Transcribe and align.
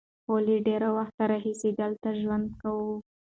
هغوی 0.25 0.41
له 0.47 0.55
ډېر 0.67 0.81
وخت 0.97 1.15
راهیسې 1.31 1.69
دلته 1.81 2.07
ژوند 2.21 2.47
کوي. 2.61 2.93